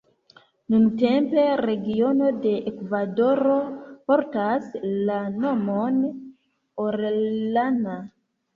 [0.73, 3.59] Nuntempe regiono de Ekvadoro
[4.09, 4.73] portas
[5.11, 6.03] la nomon
[6.89, 8.03] Orellana.